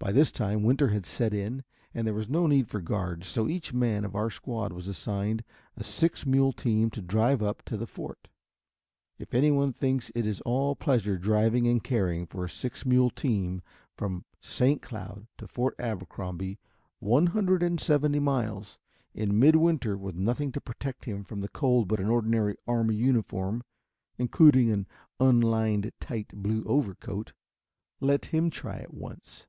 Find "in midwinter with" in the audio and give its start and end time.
19.14-20.16